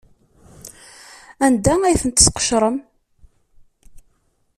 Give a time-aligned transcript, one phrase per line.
[1.45, 2.77] Anda ay tent-tesqecrem?